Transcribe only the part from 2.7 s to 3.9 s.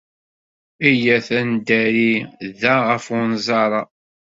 ɣef unẓar-a.